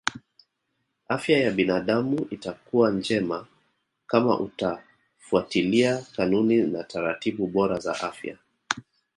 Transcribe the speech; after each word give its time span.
Afya 1.09 1.37
ya 1.39 1.51
binadamu 1.51 2.27
itakuwa 2.29 2.91
njema 2.91 3.47
kama 4.07 4.39
atafuatilia 4.39 6.05
kanuni 6.15 6.57
na 6.57 6.83
taratibu 6.83 7.47
bora 7.47 7.79
za 7.79 7.99
afya 8.01 8.37